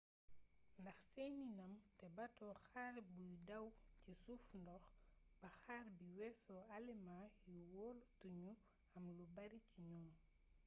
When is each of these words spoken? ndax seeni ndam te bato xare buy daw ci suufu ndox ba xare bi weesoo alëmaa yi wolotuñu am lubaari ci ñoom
ndax 0.81 0.99
seeni 1.11 1.43
ndam 1.55 1.73
te 1.99 2.05
bato 2.17 2.47
xare 2.67 3.01
buy 3.15 3.33
daw 3.49 3.65
ci 4.01 4.11
suufu 4.23 4.55
ndox 4.63 4.83
ba 5.41 5.49
xare 5.61 5.89
bi 5.97 6.07
weesoo 6.17 6.61
alëmaa 6.75 7.25
yi 7.51 7.61
wolotuñu 7.75 8.51
am 8.95 9.03
lubaari 9.17 9.59
ci 9.69 9.79
ñoom 9.89 10.09